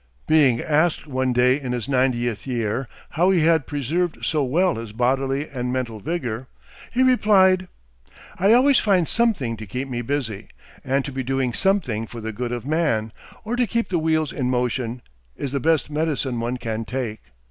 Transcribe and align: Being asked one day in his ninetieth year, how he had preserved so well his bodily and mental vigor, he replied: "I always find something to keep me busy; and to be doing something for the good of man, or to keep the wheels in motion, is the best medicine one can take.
Being 0.25 0.59
asked 0.61 1.05
one 1.05 1.31
day 1.31 1.61
in 1.61 1.73
his 1.73 1.87
ninetieth 1.87 2.47
year, 2.47 2.87
how 3.11 3.29
he 3.29 3.41
had 3.41 3.67
preserved 3.67 4.25
so 4.25 4.43
well 4.43 4.73
his 4.73 4.93
bodily 4.93 5.47
and 5.47 5.71
mental 5.71 5.99
vigor, 5.99 6.47
he 6.89 7.03
replied: 7.03 7.67
"I 8.39 8.51
always 8.51 8.79
find 8.79 9.07
something 9.07 9.55
to 9.57 9.67
keep 9.67 9.87
me 9.87 10.01
busy; 10.01 10.47
and 10.83 11.05
to 11.05 11.11
be 11.11 11.21
doing 11.21 11.53
something 11.53 12.07
for 12.07 12.19
the 12.19 12.33
good 12.33 12.51
of 12.51 12.65
man, 12.65 13.13
or 13.45 13.55
to 13.55 13.67
keep 13.67 13.89
the 13.89 13.99
wheels 13.99 14.33
in 14.33 14.49
motion, 14.49 15.03
is 15.37 15.51
the 15.51 15.59
best 15.59 15.91
medicine 15.91 16.39
one 16.39 16.57
can 16.57 16.83
take. 16.83 17.19